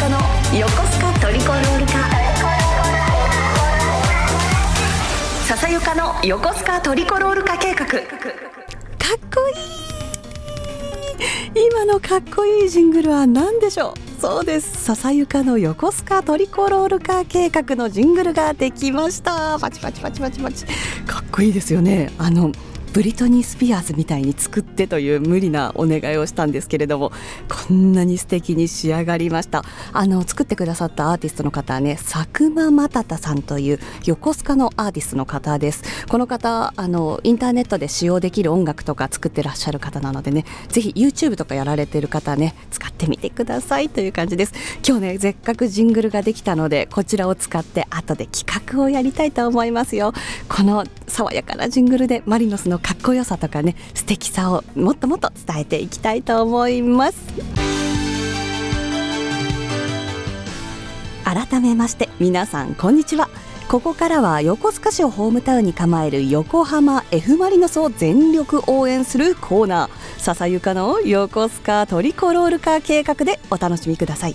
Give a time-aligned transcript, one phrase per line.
[0.00, 0.16] かの
[0.58, 1.92] 横須賀トリコロール化。
[5.46, 7.84] 笹ゆかの横須賀トリコロール化計画。
[7.84, 9.52] かっこい
[11.60, 11.66] い。
[11.68, 13.94] 今のかっこいいジングルは何でしょう。
[14.18, 14.84] そうです。
[14.84, 19.58] 笹ゆかの横須賀トリコロール化計画のジングルができました。
[19.60, 20.64] パチパチパチパチパチ。
[21.06, 22.10] かっこいいですよね。
[22.16, 22.52] あの
[22.92, 27.12] ブリトニー・スピアーズみたいに作ってという無理なお願いをしたんですけれども
[27.68, 29.64] こんなに素敵に仕上がりました。
[29.92, 35.84] あの作ってくださったアーティストの方はね佐久間又太さんという横須賀のアーティストの方です。
[36.08, 44.52] この方あのインターネットで使用できる音楽とか作ってらっしゃる方なのでねぜひ YouTube とかやられてる方ね使ってみてくださいという感じです。
[44.84, 50.12] 今日ねせっかくジングルができたのでこちらを使って後で企画をやりたいと思いますよ。
[50.48, 57.18] この爽やかなジングルでマリノスのかっこよさとかね素敵さをもっともっと伝えていきたいと思います。
[61.24, 63.28] 改めまして皆さんこんにちは。
[63.68, 70.20] ここからは横須賀市をホームタウンに構える横浜 F・ マリノスを全力応援するコーナー。
[70.20, 74.34] 笹ゆかの横須賀トリコロール化計画でお楽しみください。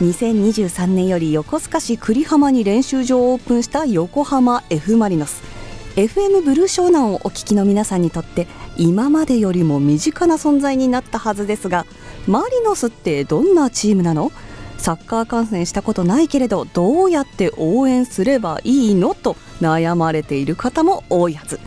[0.00, 5.53] 2023年より横須賀市久里浜に練習場をオープンした横浜 F・ マリノス。
[5.96, 11.86] FM ブルー湘南をお聞きの皆さんにとって今までよりも身近な存在になったはずですが
[12.26, 14.32] マリノスってどんなチームなの？
[14.76, 19.14] サッカー観戦したことないけれどどうやって応援すればいいの？
[19.14, 21.60] と悩まれている方も多いはず。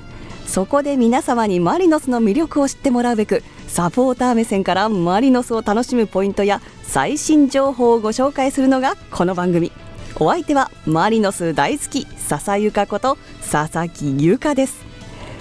[0.46, 9.72] そこで皆様にマリノスの魅力を知ってもらうべくサポーター目線からマリノスを楽しむポイントや最新情報をご紹介するのがこの番組。
[10.20, 13.18] お相手はマリノス大好き笹ゆかこと
[13.50, 14.86] 佐々木優香です。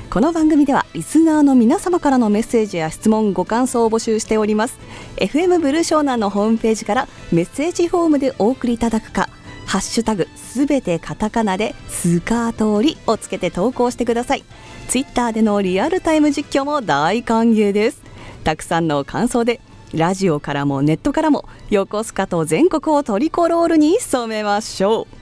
[0.08, 4.78] この番組ではリスナーの皆様からのメッセージや質問ご感想を募集しております。
[5.16, 9.28] FM ブルー湘南のホームページからメッセージフォームでお送りいただくか
[9.66, 14.44] ハッシュタグすべてカタカナでスカートリをつけて投稿してください。
[14.86, 18.00] ツイッターでのリアルタイム実況も大歓迎です。
[18.44, 19.60] たくさんの感想で
[19.92, 25.15] ラジオからもネットからも横須賀と全国をトリコロールに染めましょう。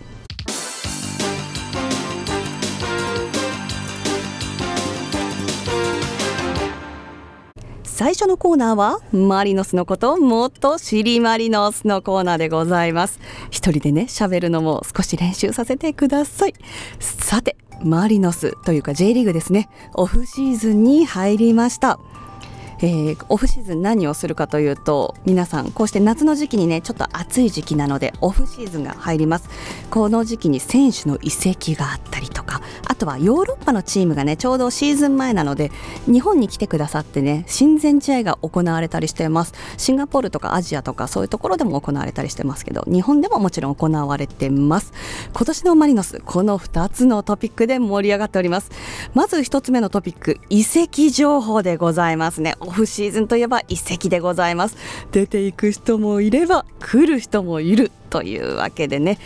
[7.95, 13.21] 最初のコーナーはマリノスのこともっと知りマリノスのコーナーでございます。
[13.53, 16.55] 一人でね喋るのも少し練習させてください。
[16.99, 19.69] さてマリノスというか J リーグですね。
[19.95, 22.01] オフシーズンに入りました。
[22.85, 29.49] えー、オフシーズン何をするかというと皆さんこうして夏の時期にねちょっと暑い時期なのでオフシーズンが入ります。
[29.89, 35.73] この時期に選手の移籍があったりとかあとはヨーロッパのチームがねちょうどシーズン前なので
[36.05, 39.55] 日本に来てくださってね親善試合が行われたりしてます。
[39.79, 44.93] シンガポールとかアジアとかそういうところでも行われたりしてますけど日本でももちろん行われてます。
[45.33, 48.71] 今年のマリノスこの2つのトピックで盛り上がっております。
[49.15, 52.57] まず1つ目のトピック移籍情報でございますね。
[52.61, 54.77] オフシーズンといえば一席でございます。
[55.13, 59.19] 出ていく人もいれば来る人もいるというわけでね。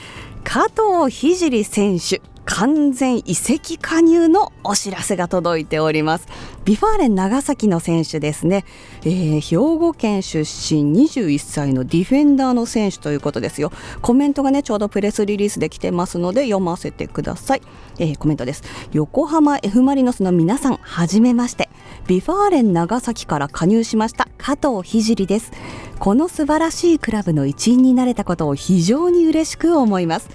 [0.44, 2.22] 加藤聖選手。
[2.50, 6.26] 完全移籍加入のお知らせが届いております。
[6.64, 8.64] ヴィファーレン長崎の選手ですね、
[9.02, 13.70] えー、兵庫県出身21歳のディフェンダーの選手ということですよ。
[14.00, 17.62] コメントがねちょうどプレスリリースできてますので読ませてください、
[17.98, 18.62] えー、コメントです。
[18.92, 21.68] 横浜 F マリノスの皆さんはじめまして。
[22.06, 25.52] ヴィファーレン長崎から加入しました加藤聖です。
[25.98, 30.30] この素晴らしいクラブの一員になれたことを非常に嬉しく思います。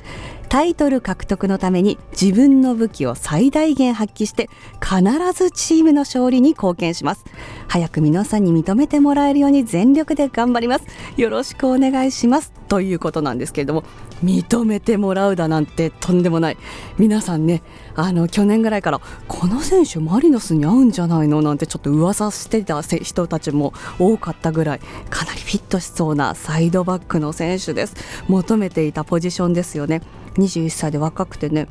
[0.53, 5.01] タイトル獲得のために自分の武器を最大限発揮して必
[5.33, 7.25] ずチームの勝利に貢献します。
[7.67, 10.85] 早く皆さんに認めてもらえるように全力で頑張ります。
[11.17, 12.53] よろしくお願いします。
[12.67, 13.83] ということなんですけれども
[14.23, 16.57] 認めてもらうだなんてとんでもない。
[16.99, 17.63] 皆さんね
[17.95, 27.95] あの去年ぐらいからこの選手マリノスに合うんじゃないのなんてちょっと噂してた人たちも多かったぐらいかなりフィットしそうなサイドバックの選手です。
[28.27, 30.03] 求めていたポジションですよね。
[30.35, 31.67] 21歳で若くてね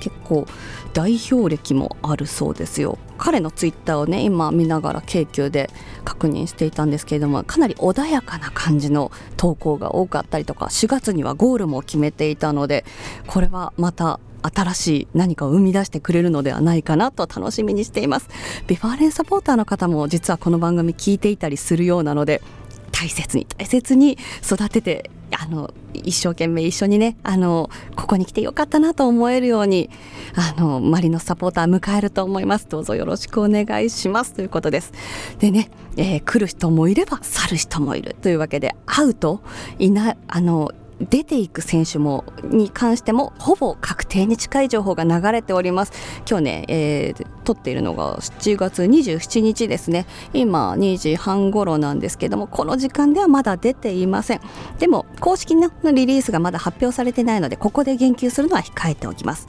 [0.00, 0.46] 結構
[0.94, 2.98] 代表歴もあるそうですよ。
[3.18, 5.70] 彼のツイッターをね今見ながら京急で
[6.04, 12.84] 確認していたんですけれどもかなり穏やかな感じの投稿が多かったりとか4月にはゴールも決めていたので
[13.28, 18.28] これはまた新しい何かを生み出してくれるのではないかなと楽しみにしています。
[18.66, 22.42] ヴィファーレンサポーターの方も実はこの番組聞いていたりするようなので
[22.90, 25.10] 大切に大切に育てて
[25.42, 29.90] あの一生懸命一緒にねあのここに来てよかったなと思えるように
[30.36, 32.68] あのマリノスサポーター迎えると思います。
[32.68, 34.34] どうぞよろしくお願いします。
[34.34, 34.92] ということです。
[35.38, 38.14] でね、えー、来る人もいれば去る人もいる。
[38.22, 39.42] というわけで会うと
[39.78, 40.70] いなあの
[41.10, 45.92] 出ていく選手もに関してもほぼ確定に近い情報が流れております。
[46.28, 50.06] 今日ね、えー、撮っているのが7月27日ですね。
[50.32, 54.40] 今2時半頃なんですけどもこの時間ではまだ出ていません。
[54.78, 59.48] でも公式のリリースがまだ発表されてないのでここで言及するのは控えておきます。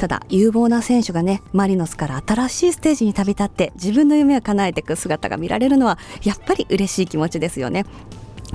[0.00, 7.84] ただ有望な選手がねマリノスから新しいステージに旅立って自分の夢を叶えていく姿が見られるのはやっぱり嬉しい気持ちですよね。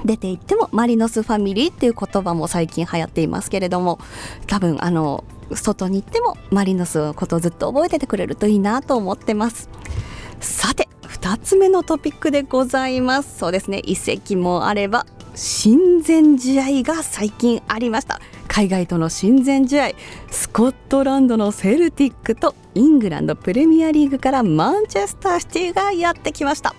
[0.06, 4.00] 出て行ってもマリノスファミリーっていう言葉も最近流行っていますけれども
[4.48, 5.24] 多分あの
[5.54, 9.70] 外に行ってもマリノスのことをずっと覚えててくれるといいなと思ってます。
[10.40, 13.40] さて2つ目のトピックでございます。
[13.40, 13.82] そうですね。
[13.86, 15.06] 移籍もあれば
[15.36, 18.20] 親善試合が最近ありました。
[18.48, 19.92] 海外との親善試合
[20.32, 26.76] スコットランドのセルティックとイングランドプレミアリーグからマンチェスターシティがやってきました。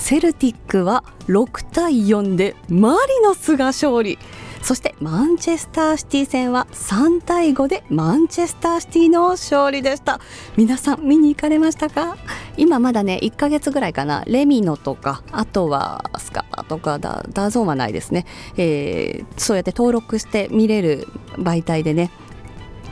[0.00, 4.18] セルティックは6対4でマリノスが勝利。
[4.62, 10.20] そしてマンチェスターシティ戦は3対5でマンチェスターシティの勝利でした。
[10.56, 12.16] 皆さん見に行かれましたか？
[12.56, 14.24] 今まだね1ヶ月ぐらいかな。
[14.26, 18.26] レミノとかあとはスカパとかダダゾーンはないですね、
[18.56, 22.10] えー、そうやって登録して見れる媒体でね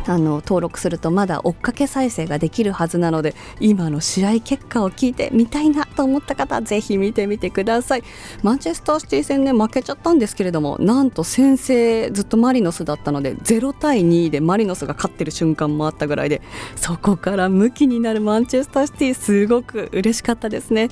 [0.07, 8.05] あの登録するとまだ追っかけ再生ができるはずなので今の試合結果を聞いてみたいなと思った方ぜひ見てみてください。
[8.43, 16.43] マンチェスターシティ戦ね負けちゃったんですけれどもなんと先制ずっとマリノスだったので0対2でマリノスが勝ってる瞬間もあったぐらいで
[16.77, 20.89] そこから向きになるマンチェスターシティすごく嬉しかったですね。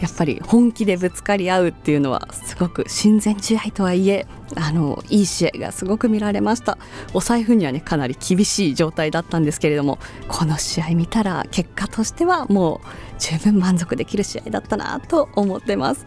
[0.00, 6.78] やっぱり本気でぶつかり合うっていうのはすごく親善試合とはいえあのいい試合がすごく見られました。
[7.14, 9.98] お財布にはねかなり厳しい状態だったんですけれども
[10.28, 12.86] この試合見たら結果としてはもう
[13.18, 16.06] 十分満足できる試合だったなと思ってます。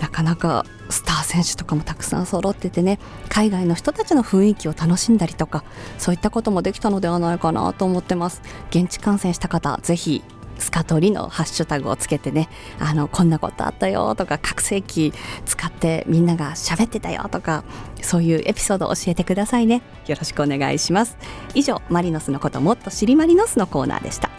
[0.00, 2.98] なかなかスター選手とかもたくさん揃っててね
[3.28, 5.64] 海外の人たちの雰囲気を楽しんだりとか
[5.98, 8.42] そういったこともできたのではないかなと思ってます。
[8.70, 10.22] 現地観戦した方ぜひ
[10.58, 15.12] スカトリのハッシュタグをつけてねあのこんなことあったよとか拡声器
[15.46, 17.64] 使ってみんなが喋ってたよとか
[18.02, 19.82] そういうエピソードを教えてくださいね。
[20.06, 21.16] よろしくお願いします。
[21.54, 24.30] 以上マリノスのこともっと知りマリノスのコーナーでした。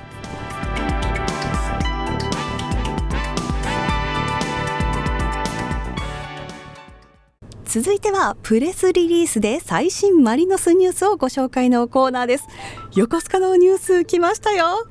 [7.65, 12.47] 続いてはプレスリリースで最新マリノスニュースをご紹介のコーナーです。
[12.95, 14.87] 横須賀のニュース来ましたよ。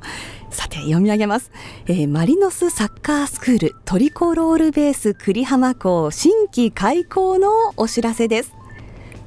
[0.50, 1.50] さて読み上げます、
[1.86, 8.54] えー、マリノスサッカースクールトリコロールベース栗浜校新規開校のお知らせです。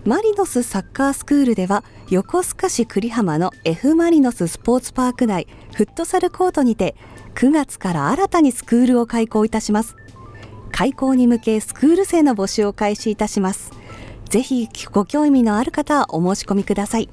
[0.04, 6.96] マリノスサッカースクールでは横須賀市栗浜の F マリノススポーツパーク内フットサルコートにて
[7.36, 9.96] 9月から新たにスクールを開校いたします。
[10.72, 13.72] 開校に向けスクール生の募集を開始いたします。
[14.26, 17.10] ぜひご興味のある方はお申し込みください。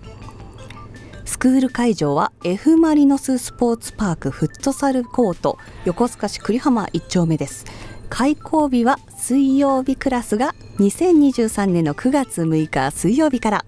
[1.29, 7.67] スクール会場は F マリノススポーツパークフットサルコート横須賀市栗浜1丁目です。
[8.09, 13.65] 開校日は水曜日クラスが2023年の9月6日水曜日から。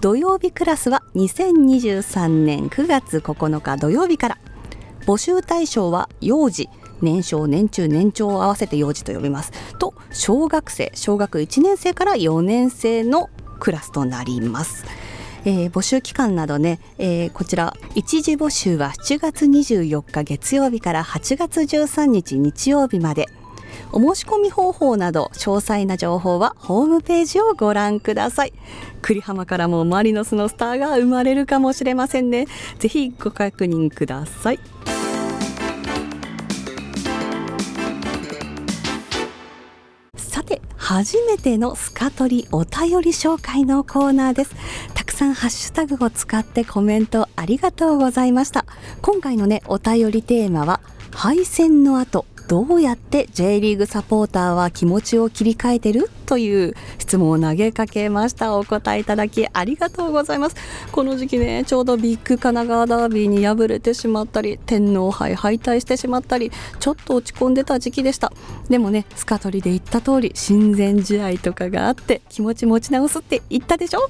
[0.00, 4.38] 土曜日クラスは2023年9月9日土曜日から。
[5.06, 6.68] 募集対象は幼児
[7.00, 9.52] 年少年中年長を合わせて幼児と呼びます。
[9.78, 13.30] と小学生小学1年生から4年生の
[13.60, 14.84] クラスとなります。
[15.44, 23.26] えー、募集期間などね、えー、こちら一時募集は7月24日月曜日から8月13日日曜日まで。
[23.92, 28.52] お申し込み方法など詳細な情報はホームページをご覧ください。
[29.02, 32.46] 栗浜からもマリノスのスターが生まれるかもしれませんね。
[32.78, 34.60] ぜひご確認ください。
[40.84, 44.54] 初めてのスカトリお便り紹介のコーナーです。
[44.92, 48.66] たくさんハッシュタグを使ってコメントありがとうございました。
[49.00, 56.10] 今回のねお便りテーマは敗戦の後どうやって J リーグサポーターは気持ちを切り替えてる？
[56.24, 58.56] という質問を投げかけました。
[58.56, 60.56] お答えいただきありがとうございます。
[60.90, 66.50] この時期ねちょうどビッグ神奈川ダービーに敗れてしまったり天皇杯敗退してしまったり
[66.80, 68.32] ちょっと落ち込んでた時期でした。
[68.68, 74.08] でもねスカトリで言った通り親善試合とかがあって気持ち持ち直すって言ったでしょ？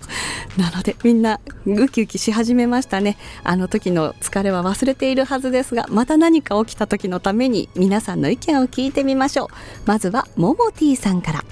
[0.58, 3.16] なのでみんなウキウキし始めましたね。
[3.42, 9.48] あの時の疲れは忘れているはずですがまた何か起きた時のために皆さんの意見を聞いてみましょう。
[9.86, 11.44] まずはももティーさんから。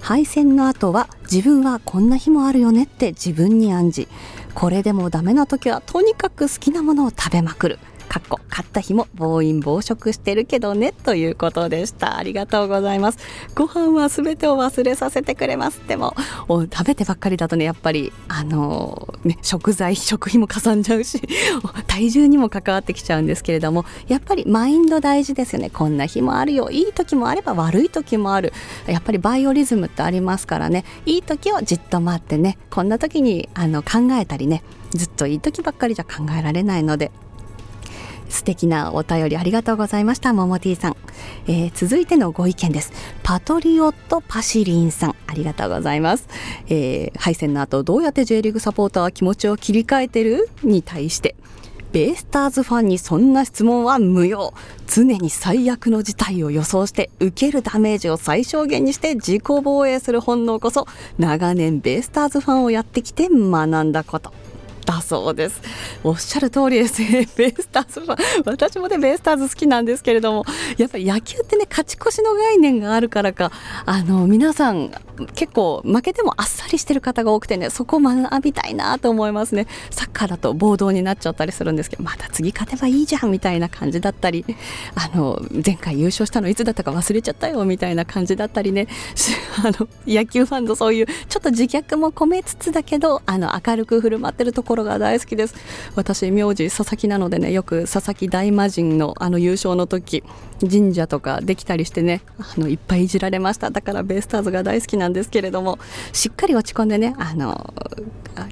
[0.00, 4.10] 敗戦の後は自分はこんな日もあるよねって自分に暗示。
[4.54, 7.78] これでもダメな時はとにかく好きなものを食べまくる。
[8.10, 12.18] かっこ買った日も暴飲暴食してるけどねということでした。
[12.18, 13.18] ありがとうございます。
[13.54, 15.80] ご飯はすべてを忘れさせてくれます。
[15.86, 16.16] でも
[16.48, 21.22] 食べてばっかりだとねやっぱりあのね食材食費もかさんじゃうし
[21.86, 25.70] 体重にも関わってきちゃうんですけれどもやっぱりマインド大事ですよね。
[25.70, 26.68] こんな日もあるよ。
[26.70, 28.52] いい時もあれば悪い時もある。
[28.88, 30.84] やっぱりバイオリズムってありますからね。
[31.06, 32.58] いい時をじっと待ってね。
[32.70, 34.64] こんな時にあの考えたりね。
[34.90, 37.12] ずっといい時ばっかりじゃ考えられないので
[38.30, 40.32] 素敵なお便りありがとうございました。
[40.32, 40.96] ももティさん、
[41.46, 42.92] えー、続いてのご意見です。
[43.22, 45.16] パトリオットパシリンさん。
[45.26, 46.26] ありがとうございます、
[46.66, 50.48] えー、敗戦の後どうやって J リーグサポーターは気持ちを切り替えてる？
[50.62, 51.36] に対して。
[51.92, 54.54] ベイスターズファンにそんな質問は無用。
[54.86, 60.86] 常に最悪の事態を予想して受けるダメージを最小限にして自己防衛する本能こそ
[61.18, 64.32] 長年ベイスターズファンをやってきて学んだこと。
[64.90, 65.60] だそうです。
[66.02, 67.00] おっしゃる通りです。
[67.00, 68.00] ね ベイスターズ
[68.44, 70.44] 私もねベイスターズ好きなんですけれども
[70.76, 73.52] やっぱり野球ってね勝ち越しの概念があるからか
[73.86, 74.90] あの皆さん
[75.34, 79.66] 結構負けてもあっさりしてる方が多くてねそこを学びたいなと思いますね。
[79.90, 84.44] サッカーだと暴動になっちゃったりするんですけどまた次勝てばいいじゃんみたいな感じだったり
[84.94, 88.88] あの前回優勝したのいつだったか忘れちゃったよみたいな感じだったりね。
[89.62, 95.54] あの野球ファンのそういうちょっと自虐も込めつつだけどあの明るく振る舞ってるところが大好きです。
[95.94, 100.22] 私名字佐々木なのでねよく佐々木大魔神のあの優勝の時
[100.60, 103.70] 神社とかできたりしてねあのいっぱいいじられました。
[103.70, 105.78] だからベイスターズが大好きなんですけれども
[106.12, 107.72] しっかり落ち込んでねあの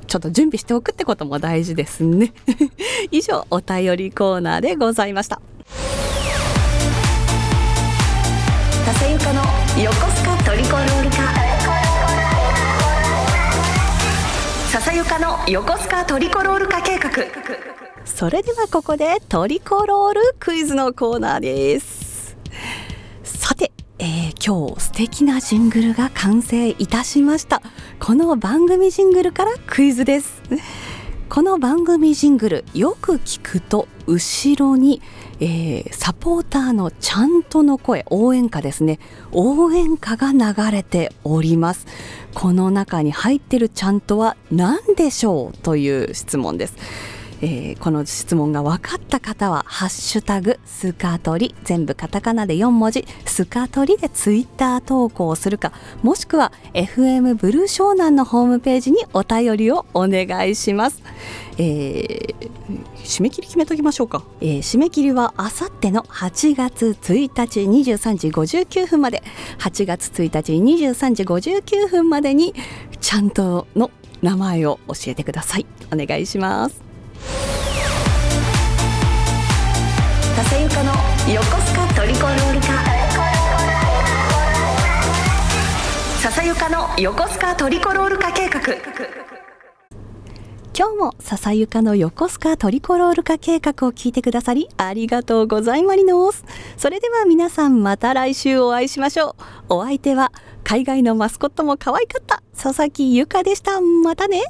[0.06, 2.32] ちょっと準備しておくってことも大事ですね。
[3.10, 5.40] 以上お便りコーナーでございました。
[8.86, 9.42] 笹ゆかの
[9.82, 11.47] 横須賀トリコロール化
[14.70, 17.10] 笹ゆかの横須賀トリコロール化計画。
[18.04, 22.36] それではここでトリコロールクイズのコーナーです。
[23.24, 27.62] さて、えー、今日素敵なジングルが完成いたしました。
[27.98, 30.42] この番組ジングルからクイズです。
[31.38, 35.00] この番組ジングルよく聞くと後ろに、
[35.38, 38.98] えー、サポーターのちゃんとの声応援歌ですね。
[39.30, 41.86] 応援歌が流れております。
[42.34, 45.58] この中に入ってるちゃんとは何でしょう？
[45.58, 46.74] という質問です。
[47.40, 61.02] えー、この質問が分かった方は「ハッシュタグスカトリ」全部カタカナで4文字「スカトリ」でツイッター投稿するかもしくは FM ブルー湘南のホームページにお便りをお願いします。
[61.60, 62.50] えー、
[63.04, 69.22] 締め切り決めときましょうか、えー、締め切りはあさっての8月1日23時59分まで。
[69.58, 72.54] 8月1日23時59分までに
[73.00, 73.90] ちゃんとの
[74.22, 75.66] 名前を教えてください。
[75.92, 76.87] お願いします。
[80.36, 80.92] 笹ゆかの
[81.32, 82.66] 横須賀トリコロール化
[86.20, 88.60] 笹ゆかの横須賀トリコロール化計画。
[90.76, 96.44] 今日も笹ゆかの横須賀トリコロール化計画を聞いてくださりありがとうございまりのす。
[96.76, 99.34] それでは皆さんまた来週お会いしましょ
[99.68, 99.74] う。
[99.74, 100.30] お相手は
[100.62, 103.80] 海外のマスコットも可愛かった佐々木ゆかでした。
[103.80, 104.44] またね。